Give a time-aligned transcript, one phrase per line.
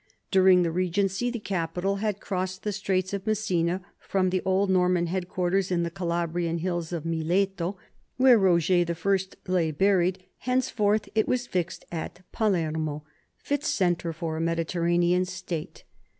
[0.31, 5.05] During the regency the capital had crossed the Straits of Messina from the old Norman
[5.05, 7.77] headquarters in the Calabrian hills at Mileto,
[8.17, 13.03] where Roger I lay buried; henceforth it was fixed at Palermo,
[13.37, 15.83] fit centre for a Mediterranean state.